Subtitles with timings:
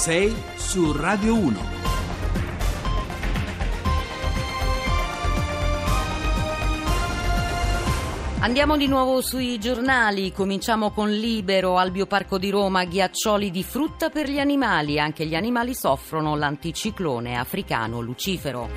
[0.00, 1.60] 6 su Radio 1.
[8.38, 14.08] Andiamo di nuovo sui giornali, cominciamo con Libero, al Bioparco di Roma, ghiaccioli di frutta
[14.08, 18.70] per gli animali, anche gli animali soffrono l'anticiclone africano Lucifero.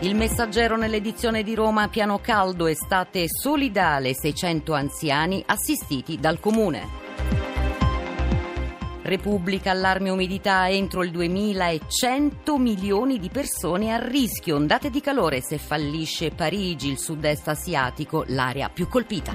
[0.00, 7.02] Il messaggero nell'edizione di Roma, piano caldo, estate solidale, 600 anziani assistiti dal comune.
[9.04, 14.56] Repubblica allarme umidità entro il 2100 milioni di persone a rischio.
[14.56, 19.34] Ondate di calore se fallisce Parigi, il sud-est asiatico, l'area più colpita.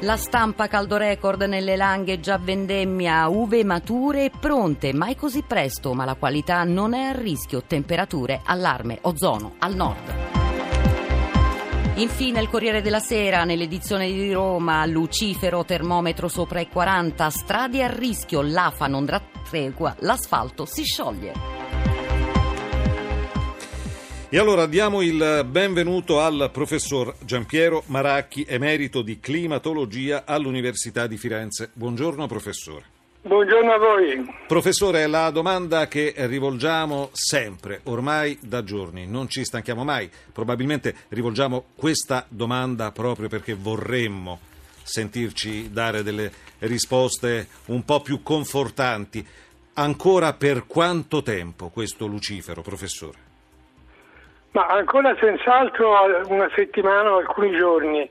[0.00, 5.94] La stampa caldo record nelle langhe già vendemmia, uve mature e pronte, mai così presto,
[5.94, 7.62] ma la qualità non è a rischio.
[7.62, 10.35] Temperature, allarme, ozono al nord.
[11.98, 17.86] Infine il Corriere della Sera nell'edizione di Roma, Lucifero, termometro sopra i 40, strade a
[17.86, 21.32] rischio, l'AFA non dà tregua, l'asfalto si scioglie.
[24.28, 31.70] E allora diamo il benvenuto al professor Giampiero Maracchi, emerito di climatologia all'Università di Firenze.
[31.72, 32.95] Buongiorno professore.
[33.26, 34.24] Buongiorno a voi.
[34.46, 41.64] Professore, la domanda che rivolgiamo sempre, ormai da giorni, non ci stanchiamo mai, probabilmente rivolgiamo
[41.76, 44.38] questa domanda proprio perché vorremmo
[44.80, 49.26] sentirci dare delle risposte un po' più confortanti.
[49.74, 53.18] Ancora per quanto tempo questo Lucifero, professore?
[54.52, 55.94] Ma ancora senz'altro
[56.28, 58.08] una settimana o alcuni giorni,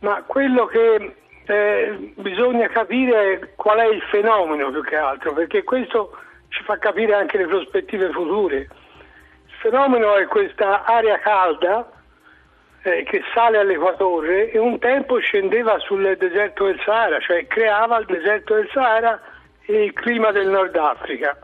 [0.00, 1.14] ma quello che
[1.46, 6.16] eh, bisogna capire qual è il fenomeno più che altro, perché questo
[6.48, 8.56] ci fa capire anche le prospettive future.
[8.56, 11.90] Il fenomeno è questa aria calda
[12.82, 18.06] eh, che sale all'equatore e un tempo scendeva sul deserto del Sahara, cioè creava il
[18.06, 19.20] deserto del Sahara
[19.66, 21.36] e il clima del Nord Africa.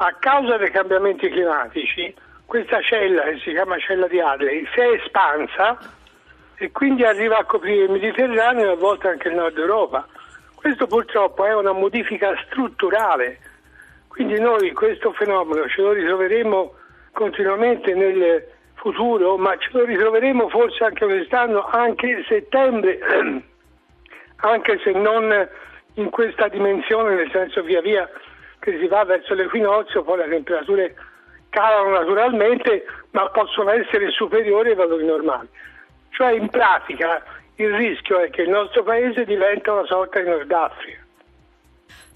[0.00, 2.14] A causa dei cambiamenti climatici,
[2.46, 5.76] questa cella, che si chiama cella di Adley, si è espansa
[6.58, 10.06] e quindi arriva a coprire il Mediterraneo e a volte anche il nord Europa.
[10.54, 13.38] Questo purtroppo è una modifica strutturale,
[14.08, 16.74] quindi noi questo fenomeno ce lo ritroveremo
[17.12, 22.98] continuamente nel futuro, ma ce lo ritroveremo forse anche quest'anno, anche settembre,
[24.36, 25.48] anche se non
[25.94, 28.08] in questa dimensione, nel senso via via
[28.58, 30.94] che si va verso l'equinozio, poi le temperature
[31.50, 35.48] calano naturalmente, ma possono essere superiori ai valori normali.
[36.10, 37.22] Cioè in pratica
[37.56, 41.06] il rischio è che il nostro paese diventa una sorta di Nord Africa.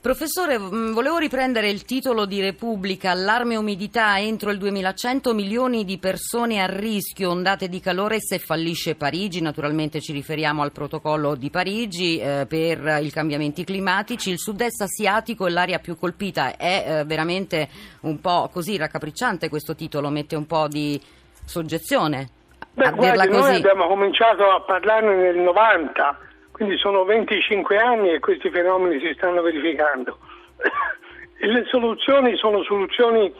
[0.03, 5.99] Professore, mm, volevo riprendere il titolo di Repubblica, allarme umidità entro il 2100 milioni di
[5.99, 11.51] persone a rischio, ondate di calore se fallisce Parigi, naturalmente ci riferiamo al protocollo di
[11.51, 17.05] Parigi eh, per i cambiamenti climatici, il sud-est asiatico è l'area più colpita, è eh,
[17.05, 17.69] veramente
[18.01, 21.01] un po' così raccapricciante questo titolo, mette un po' di
[21.45, 22.41] soggezione.
[22.75, 26.19] Beh, guardi, noi abbiamo cominciato a parlarne nel 90,
[26.53, 30.19] quindi sono 25 anni e questi fenomeni si stanno verificando.
[31.39, 33.33] le soluzioni sono soluzioni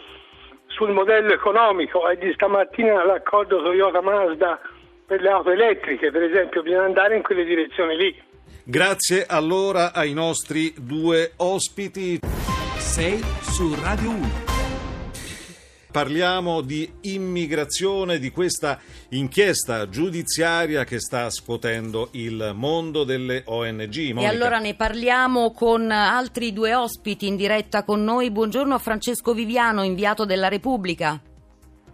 [0.67, 4.61] sul modello economico e di stamattina l'accordo Toyota-Mazda
[5.07, 8.23] per le auto elettriche, per esempio, bisogna andare in quelle direzioni lì.
[8.65, 12.21] Grazie allora ai nostri due ospiti.
[12.77, 14.52] 6 su Radio 1.
[15.93, 18.81] Parliamo di immigrazione, di questa
[19.11, 24.13] inchiesta giudiziaria che sta scuotendo il mondo delle ONG.
[24.15, 24.21] Monica.
[24.21, 28.31] E allora ne parliamo con altri due ospiti in diretta con noi.
[28.31, 31.21] Buongiorno a Francesco Viviano, inviato della Repubblica.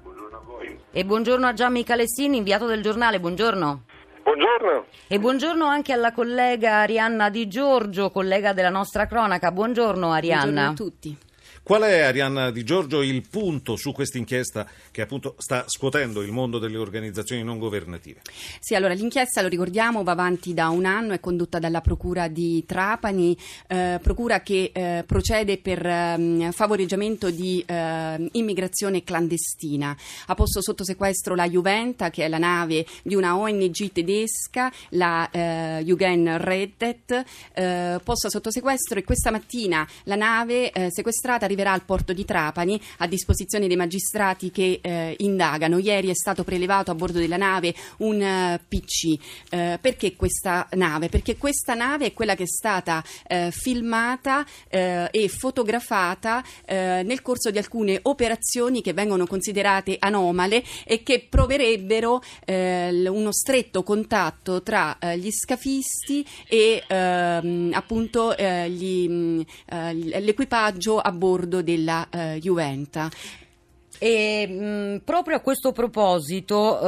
[0.00, 0.78] Buongiorno a voi.
[0.92, 3.18] E buongiorno a Gianni Calessini, inviato del giornale.
[3.18, 3.82] Buongiorno.
[4.22, 4.84] Buongiorno.
[5.08, 9.50] E buongiorno anche alla collega Arianna Di Giorgio, collega della nostra cronaca.
[9.50, 10.44] Buongiorno Arianna.
[10.44, 11.18] Buongiorno a tutti.
[11.62, 16.32] Qual è, Arianna Di Giorgio, il punto su questa inchiesta che appunto sta scuotendo il
[16.32, 18.20] mondo delle organizzazioni non governative?
[18.58, 22.64] Sì, allora l'inchiesta, lo ricordiamo, va avanti da un anno, è condotta dalla Procura di
[22.66, 23.36] Trapani,
[23.66, 29.96] eh, procura che eh, procede per eh, favoreggiamento di eh, immigrazione clandestina.
[30.26, 35.28] Ha posto sotto sequestro la Juventa, che è la nave di una ONG tedesca, la
[35.30, 41.72] eh, Jugen Reddet, eh, posta sotto sequestro e questa mattina la nave sequestrata arriva arriverà
[41.72, 45.78] al porto di Trapani a disposizione dei magistrati che eh, indagano.
[45.78, 49.18] Ieri è stato prelevato a bordo della nave un uh, PC.
[49.50, 51.08] Uh, perché questa nave?
[51.08, 57.58] Perché questa nave è quella che è stata uh, filmata e fotografata nel corso di
[57.58, 66.24] alcune operazioni che vengono considerate anomale e che proverebbero uno stretto contatto tra gli scafisti
[66.46, 72.08] e ehm, appunto gli, l'equipaggio a bordo della
[72.38, 73.10] Juventa.
[74.00, 76.80] E mh, proprio a questo proposito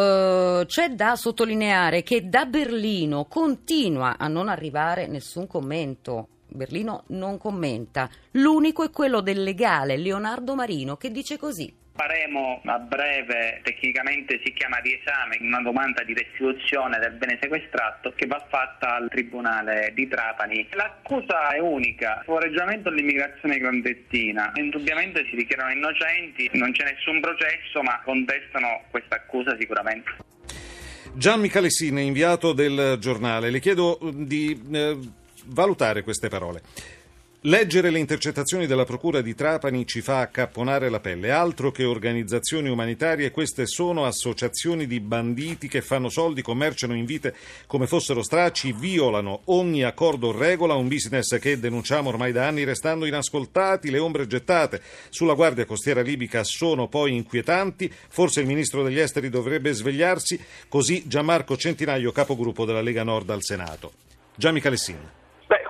[0.60, 6.28] eh, c'è da sottolineare che da Berlino continua a non arrivare nessun commento.
[6.46, 8.08] Berlino non commenta.
[8.32, 14.54] L'unico è quello del legale Leonardo Marino che dice così faremo a breve, tecnicamente si
[14.54, 20.08] chiama riesame, una domanda di restituzione del bene sequestrato che va fatta al Tribunale di
[20.08, 20.66] Trapani.
[20.70, 24.50] L'accusa è unica, favoreggiamento all'immigrazione clandestina.
[24.54, 30.10] Indubbiamente si dichiarano innocenti, non c'è nessun processo, ma contestano questa accusa sicuramente.
[31.12, 34.96] Gian Michalessine, inviato del giornale, le chiedo di eh,
[35.44, 36.62] valutare queste parole.
[37.44, 41.30] Leggere le intercettazioni della Procura di Trapani ci fa accapponare la pelle.
[41.30, 47.34] Altro che organizzazioni umanitarie, queste sono associazioni di banditi che fanno soldi, commerciano in vite
[47.66, 52.64] come fossero stracci, violano ogni accordo o regola, un business che denunciamo ormai da anni
[52.64, 58.82] restando inascoltati, le ombre gettate sulla Guardia Costiera Libica sono poi inquietanti, forse il Ministro
[58.82, 60.38] degli Esteri dovrebbe svegliarsi,
[60.68, 63.92] così Gianmarco Centinaio, capogruppo della Lega Nord al Senato.
[64.34, 65.18] Gianni Calessin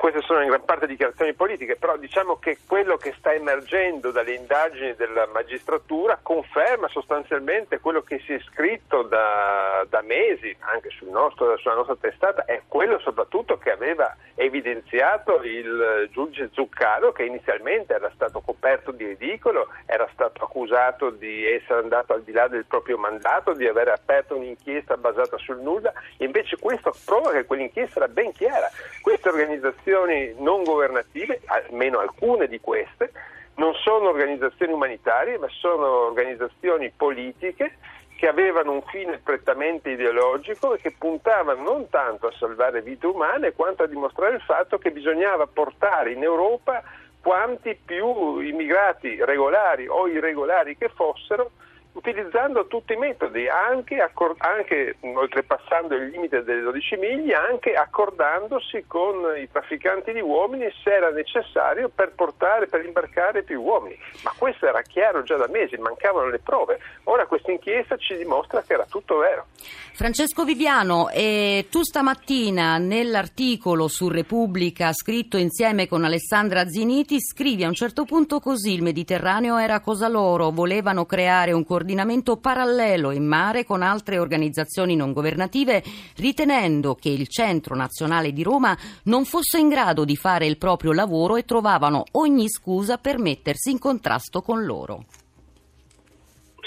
[0.01, 4.35] queste sono in gran parte dichiarazioni politiche, però diciamo che quello che sta emergendo dalle
[4.35, 11.09] indagini della magistratura conferma sostanzialmente quello che si è scritto da, da mesi, anche sul
[11.09, 17.95] nostro, sulla nostra testata, è quello soprattutto che aveva evidenziato il giudice Zuccaro, che inizialmente
[17.95, 22.67] era stato coperto di ridicolo, era stato accusato di essere andato al di là del
[22.67, 28.09] proprio mandato, di aver aperto un'inchiesta basata sul nulla, invece questo prova che quell'inchiesta era
[28.09, 28.71] ben chiara.
[29.03, 33.13] Queste organizzazioni non governative, almeno alcune di queste,
[33.55, 37.77] non sono organizzazioni umanitarie, ma sono organizzazioni politiche
[38.17, 43.53] che avevano un fine prettamente ideologico e che puntavano non tanto a salvare vite umane
[43.53, 46.83] quanto a dimostrare il fatto che bisognava portare in Europa
[47.23, 51.53] quanti più immigrati regolari o irregolari che fossero
[51.93, 58.85] utilizzando tutti i metodi, anche, accor- anche, oltrepassando il limite delle 12 miglia, anche accordandosi
[58.87, 63.99] con i trafficanti di uomini se era necessario per portare, per imbarcare più uomini.
[64.23, 66.79] Ma questo era chiaro già da mesi, mancavano le prove.
[67.05, 69.47] Ora questa inchiesta ci dimostra che era tutto vero.
[69.93, 77.69] Francesco Viviano, eh, tu stamattina nell'articolo su Repubblica scritto insieme con Alessandra Ziniti scrivi a
[77.69, 83.25] un certo punto così il Mediterraneo era cosa loro, volevano creare un coordinamento parallelo in
[83.25, 85.83] mare con altre organizzazioni non governative
[86.17, 90.93] ritenendo che il Centro Nazionale di Roma non fosse in grado di fare il proprio
[90.93, 95.07] lavoro e trovavano ogni scusa per mettersi in contrasto con loro.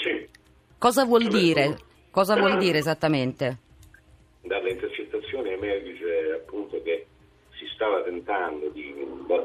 [0.02, 0.28] Sì.
[0.78, 1.78] Cosa vuol dire?
[2.10, 3.58] Cosa vuol dire esattamente?
[4.40, 7.06] Dalle intercettazioni emerge appunto che
[7.52, 8.92] si stava tentando di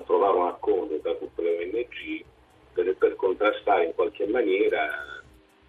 [0.08, 2.26] trovare un accordo tra tutte le ONG
[2.74, 5.18] per, per contrastare in qualche maniera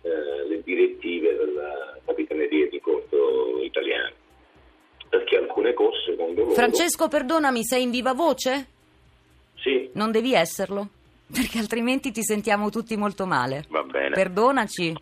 [0.03, 4.11] eh, le direttive della Capitaneria di Porto italiana.
[5.09, 6.55] Perché alcune cose, secondo loro...
[6.55, 8.67] Francesco, perdonami, sei in viva voce?
[9.57, 9.91] Sì.
[9.95, 10.89] Non devi esserlo,
[11.33, 13.65] perché altrimenti ti sentiamo tutti molto male.
[13.69, 14.11] Va bene.
[14.15, 14.95] Perdonaci.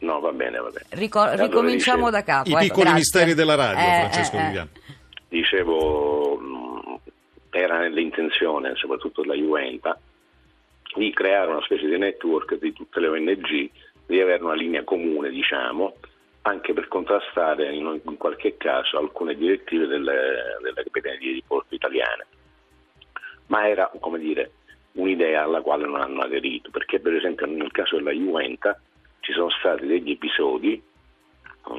[0.00, 0.86] No, va bene, va bene.
[0.90, 2.48] Ricor- allora, ricominciamo dicevo, da capo.
[2.48, 2.98] I ecco, piccoli grazie.
[2.98, 4.66] misteri della radio, Eh, Francesco eh, eh.
[5.28, 6.98] Dicevo, mh,
[7.50, 9.98] era nell'intenzione, soprattutto della Juventa,
[10.94, 13.70] di creare una specie di network di tutte le ONG,
[14.10, 15.94] di avere una linea comune, diciamo,
[16.42, 22.26] anche per contrastare in, in qualche caso alcune direttive delle, delle capitanerie di porto italiane.
[23.46, 24.50] Ma era, come dire,
[24.92, 28.80] un'idea alla quale non hanno aderito, perché per esempio nel caso della Juventa
[29.20, 30.82] ci sono stati degli episodi,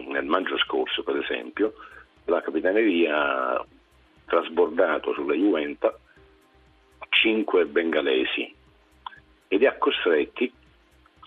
[0.07, 1.73] nel maggio scorso per esempio,
[2.25, 3.65] la capitaneria ha
[4.25, 5.93] trasbordato sulla Juventa
[7.09, 8.55] cinque bengalesi
[9.49, 10.53] e li ha costretti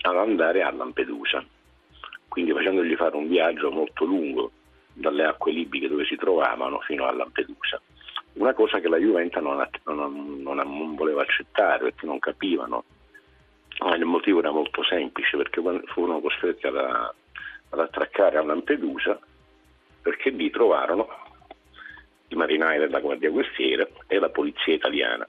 [0.08, 1.44] ad andare a Lampedusa,
[2.28, 4.50] quindi facendogli fare un viaggio molto lungo
[4.92, 7.80] dalle acque libiche dove si trovavano fino a Lampedusa.
[8.34, 12.84] Una cosa che la Juventa non, non- non non voleva accettare perché non capivano.
[13.80, 19.18] Ma il motivo era molto semplice perché furono costretti ad, ad attraccare a Lampedusa
[20.02, 21.08] perché lì trovarono
[22.28, 25.26] i marinai della Guardia Costiera e la polizia italiana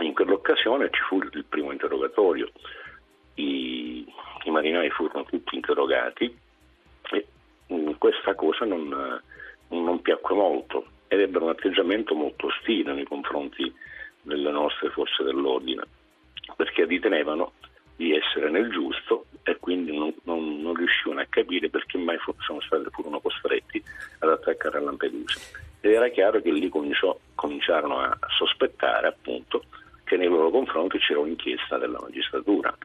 [0.00, 2.50] In quell'occasione ci fu il primo interrogatorio,
[3.34, 3.79] i,
[4.48, 6.34] i marinai furono tutti interrogati
[7.10, 7.26] e
[7.66, 9.20] mh, questa cosa non,
[9.68, 13.72] non piacque molto ed ebbero un atteggiamento molto ostile nei confronti
[14.22, 15.82] delle nostre forze dell'ordine,
[16.56, 17.52] perché ritenevano
[17.96, 22.32] di essere nel giusto e quindi non, non, non riuscivano a capire perché mai fu,
[22.38, 23.82] stati, furono costretti
[24.20, 25.40] ad attaccare a Lampedusa.
[25.80, 29.64] Ed era chiaro che lì cominciò, cominciarono a sospettare appunto
[30.04, 32.76] che nei loro confronti c'era un'inchiesta della magistratura.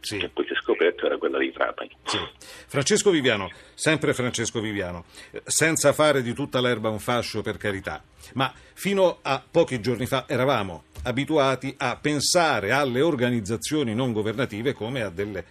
[0.00, 0.18] Sì.
[0.18, 1.90] che poi si è scoperto era quella di Trapani.
[2.04, 2.18] Sì.
[2.66, 5.04] Francesco Viviano, sempre Francesco Viviano,
[5.44, 8.02] senza fare di tutta l'erba un fascio per carità,
[8.34, 15.02] ma fino a pochi giorni fa eravamo abituati a pensare alle organizzazioni non governative come
[15.02, 15.44] a delle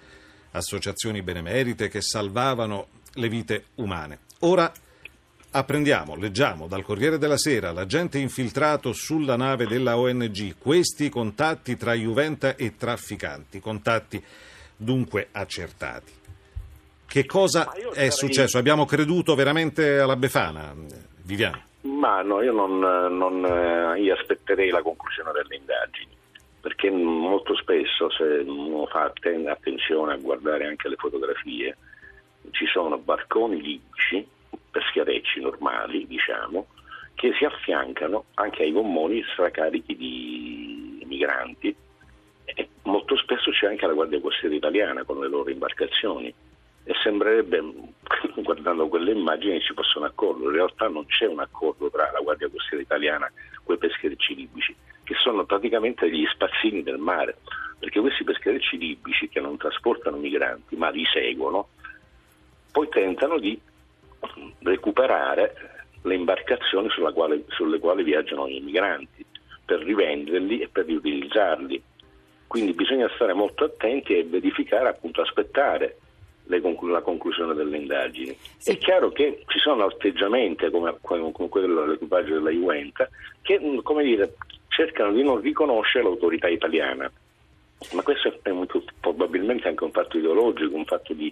[0.51, 4.19] associazioni benemerite che salvavano le vite umane.
[4.39, 4.71] Ora
[5.51, 11.93] apprendiamo, leggiamo dal Corriere della Sera, l'agente infiltrato sulla nave della ONG, questi contatti tra
[11.93, 14.23] Juventa e trafficanti, contatti
[14.75, 16.11] dunque accertati.
[17.07, 18.57] Che cosa è successo?
[18.57, 20.73] Abbiamo creduto veramente alla Befana,
[21.23, 21.63] Viviano?
[21.81, 26.15] Ma no, io non, non eh, io aspetterei la conclusione delle indagini,
[26.59, 31.77] perché molto spesso se uno fa attenzione a guardare anche le fotografie,
[32.51, 34.35] ci sono barconi libici
[34.77, 36.67] pescherecci normali, diciamo,
[37.15, 41.75] che si affiancano anche ai gommoni stracarichi di migranti.
[42.45, 46.31] E molto spesso c'è anche la Guardia Costiera italiana con le loro imbarcazioni.
[46.83, 47.59] E sembrerebbe,
[48.37, 52.49] guardando quelle immagini, ci possono accordo, in realtà non c'è un accordo tra la Guardia
[52.49, 57.39] Costiera italiana e quei pescherecci libici, che sono praticamente degli spazzini del mare,
[57.79, 61.69] perché questi pescherecci libici che non trasportano migranti ma li seguono,
[62.71, 63.59] poi tentano di
[64.59, 65.53] recuperare
[66.01, 69.25] le imbarcazioni quale, sulle quali viaggiano i migranti
[69.65, 71.81] per rivenderli e per riutilizzarli.
[72.47, 75.97] Quindi bisogna stare molto attenti e verificare, appunto, aspettare
[76.61, 78.35] conclu- la conclusione delle indagini.
[78.57, 78.71] Sì.
[78.71, 83.07] È chiaro che ci sono atteggiamenti come, come quello dell'equipaggio della Juventus
[83.41, 84.35] che come dire,
[84.67, 87.11] cercano di non riconoscere l'autorità italiana.
[87.93, 91.31] Ma questo è molto, probabilmente anche un fatto ideologico, un fatto di,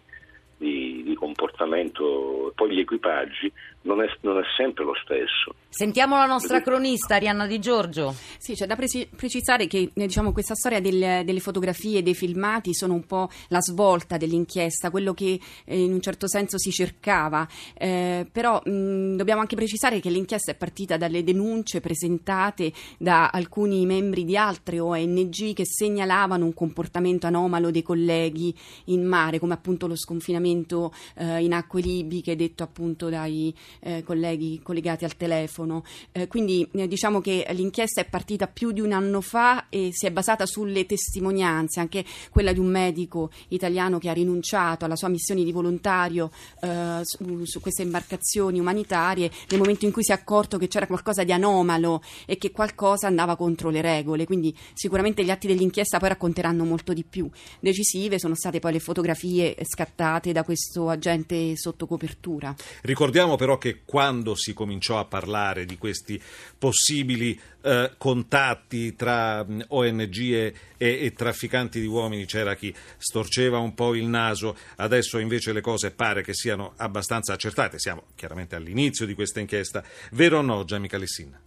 [0.58, 5.54] di, di comportamento, poi gli equipaggi non è, non è, sempre lo stesso.
[5.70, 8.16] Sentiamo la nostra cronista Arianna Di Giorgio.
[8.38, 12.74] Sì, c'è da precisare che eh, diciamo, questa storia del, delle fotografie e dei filmati
[12.74, 17.48] sono un po' la svolta dell'inchiesta, quello che eh, in un certo senso si cercava,
[17.78, 23.86] eh, però mh, dobbiamo anche precisare che l'inchiesta è partita dalle denunce presentate da alcuni
[23.86, 29.86] membri di altre ONG che segnalavano un comportamento anomalo dei colleghi in mare, come appunto
[29.86, 35.84] lo sconfinamento eh, in acque libiche detto appunto dai eh, colleghi collegati al telefono.
[36.12, 40.06] Eh, quindi eh, diciamo che l'inchiesta è partita più di un anno fa e si
[40.06, 45.08] è basata sulle testimonianze, anche quella di un medico italiano che ha rinunciato alla sua
[45.08, 50.14] missione di volontario eh, su, su, queste imbarcazioni umanitarie nel momento in cui si è
[50.14, 54.26] accorto che c'era qualcosa di anomalo e che qualcosa andava contro le regole.
[54.26, 57.30] Quindi sicuramente gli atti dell'inchiesta poi racconteranno molto di più.
[57.60, 62.54] Decisive sono state poi le fotografie scattate da questo agente sotto copertura.
[62.82, 66.22] Ricordiamo però che quando si cominciò a parlare di questi
[66.60, 73.60] possibili eh, contatti tra mh, ONG e, e, e, trafficanti di uomini c'era chi storceva
[73.60, 78.58] un po' il naso, adesso invece le cose pare che siano abbastanza accertate, siamo chiaramente
[78.58, 81.40] all'inizio di questa inchiesta, vero o no Gianni Calessina?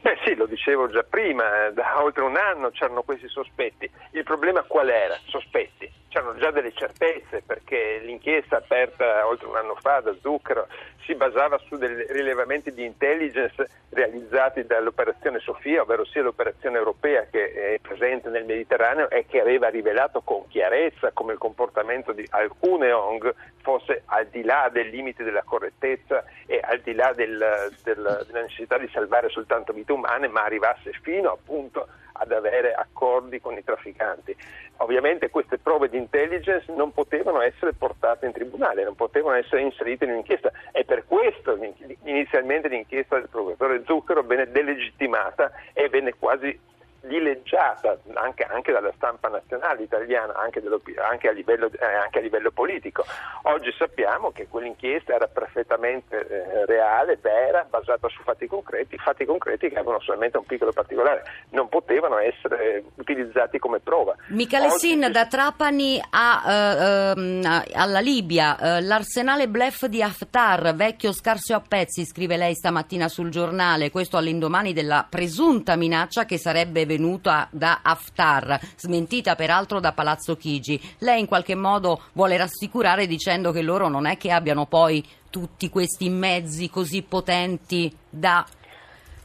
[0.00, 3.88] Beh sì, lo dicevo già prima, eh, da oltre un anno c'erano questi sospetti.
[4.12, 5.16] Il problema qual era?
[5.26, 10.66] Sospetti c'erano già delle certezze perché l'inchiesta aperta oltre un anno fa da Zucchero
[11.04, 17.74] si basava su dei rilevamenti di intelligence realizzati dall'operazione Sofia, ovvero sia l'operazione europea che
[17.74, 22.92] è presente nel Mediterraneo e che aveva rivelato con chiarezza come il comportamento di alcune
[22.92, 28.24] ONG fosse al di là dei limiti della correttezza e al di là del, del,
[28.26, 31.86] della necessità di salvare soltanto vite umane, ma arrivasse fino appunto
[32.20, 34.36] ad avere accordi con i trafficanti.
[34.78, 40.04] Ovviamente queste prove di intelligence non potevano essere portate in tribunale, non potevano essere inserite
[40.04, 41.58] in un'inchiesta e per questo
[42.04, 46.58] inizialmente l'inchiesta del procuratore Zucchero venne delegittimata e venne quasi
[47.02, 50.62] dileggiata anche, anche, dalla stampa nazionale italiana, anche,
[50.96, 53.04] anche, a livello, eh, anche, a livello, politico.
[53.42, 59.68] Oggi sappiamo che quell'inchiesta era perfettamente eh, reale, vera, basata su fatti concreti, fatti concreti
[59.68, 64.14] che avevano solamente un piccolo particolare, non potevano essere utilizzati come prova.
[64.28, 71.12] Michele Sin, da Trapani a, uh, uh, alla Libia, uh, l'arsenale blef di Haftar, vecchio
[71.12, 76.86] scarso a pezzi, scrive lei stamattina sul giornale, questo all'indomani della presunta minaccia che sarebbe
[76.90, 80.80] venuta da Haftar, smentita peraltro da Palazzo Chigi.
[80.98, 85.68] Lei in qualche modo vuole rassicurare dicendo che loro non è che abbiano poi tutti
[85.68, 88.44] questi mezzi così potenti da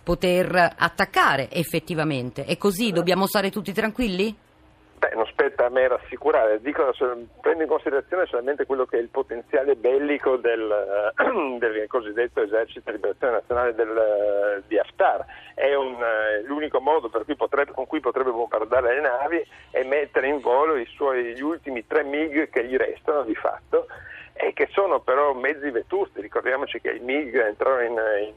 [0.03, 2.45] poter attaccare effettivamente.
[2.45, 4.35] E così dobbiamo stare tutti tranquilli?
[5.35, 6.93] Spetta a me rassicurare, Dico,
[7.41, 11.11] prendo in considerazione solamente quello che è il potenziale bellico del,
[11.59, 15.25] del cosiddetto esercito di liberazione nazionale del, di Haftar.
[15.53, 15.97] È un,
[16.45, 21.33] l'unico modo cui potrebbe, con cui potrebbe bombardare le navi e mettere in volo suoi,
[21.33, 23.87] gli ultimi tre MiG che gli restano di fatto
[24.37, 26.19] e che sono però mezzi vetusti.
[26.19, 27.91] Ricordiamoci che i MiG entrarono in,
[28.27, 28.33] in,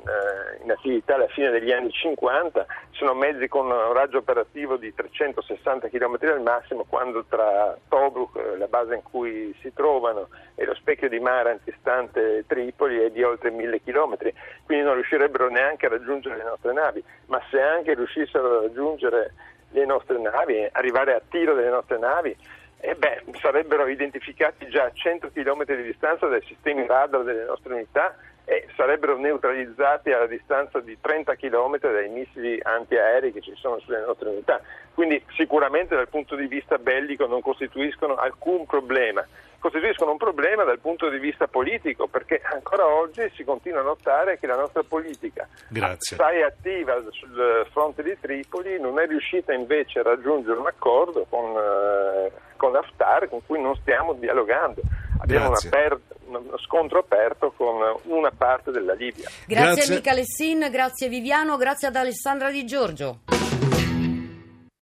[0.62, 5.88] in, attività alla fine degli anni 50, sono mezzi con un raggio operativo di 360
[5.88, 11.08] km al massimo, quando tra Tobruk, la base in cui si trovano, e lo specchio
[11.08, 14.16] di mare antistante Tripoli è di oltre 1000 km,
[14.64, 19.34] quindi non riuscirebbero neanche a raggiungere le nostre navi, ma se anche riuscissero a raggiungere
[19.70, 22.36] le nostre navi, arrivare a tiro delle nostre navi,
[22.80, 27.74] eh beh, sarebbero identificati già a 100 km di distanza dai sistemi radar delle nostre
[27.74, 33.78] unità e sarebbero neutralizzati alla distanza di 30 km dai missili antiaerei che ci sono
[33.80, 34.60] sulle nostre unità.
[34.94, 39.22] Quindi sicuramente dal punto di vista bellico non costituiscono alcun problema.
[39.58, 44.38] Costituiscono un problema dal punto di vista politico perché ancora oggi si continua a notare
[44.38, 45.46] che la nostra politica
[45.80, 51.54] assai attiva sul fronte di Tripoli non è riuscita invece a raggiungere un accordo con,
[51.56, 54.82] eh, con Haftar con cui non stiamo dialogando.
[55.20, 59.30] Abbiamo aper- uno scontro aperto con una parte della Libia.
[59.46, 59.94] Grazie, Grazie.
[59.94, 63.20] a Mica Lessin, grazie Viviano, grazie ad Alessandra Di Giorgio.